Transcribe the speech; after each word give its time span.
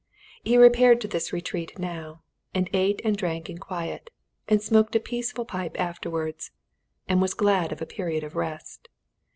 He 0.43 0.57
repaired 0.57 0.99
to 1.01 1.07
this 1.07 1.31
retreat 1.31 1.77
now, 1.77 2.23
and 2.55 2.71
ate 2.73 3.01
and 3.05 3.15
drank 3.15 3.51
in 3.51 3.59
quiet, 3.59 4.09
and 4.47 4.59
smoked 4.59 4.95
a 4.95 4.99
peaceful 4.99 5.45
pipe 5.45 5.79
afterwards, 5.79 6.49
and 7.07 7.21
was 7.21 7.35
glad 7.35 7.71
of 7.71 7.83
a 7.83 7.85
period 7.85 8.23
of 8.23 8.35
rest. 8.35 8.87